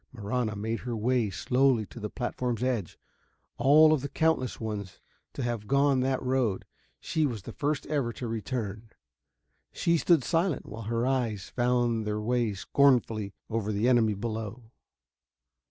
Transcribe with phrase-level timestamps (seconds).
[0.11, 2.93] Marahna made her way slowly to the platform's edge.
[3.59, 4.99] Of all the countless ones
[5.33, 6.65] to have gone that road,
[6.99, 8.89] she was the first ever to return.
[9.71, 14.71] She stood silent, while her eyes found their way scornfully over the enemy below.